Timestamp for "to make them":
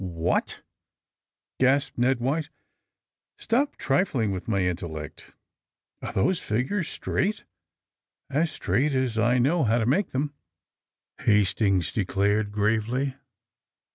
9.77-10.33